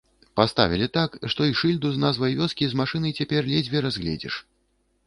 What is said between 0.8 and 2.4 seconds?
так, што й шыльду з назвай